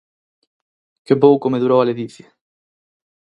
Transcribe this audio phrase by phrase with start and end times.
[1.05, 2.27] Que pouco me durou a ledicia!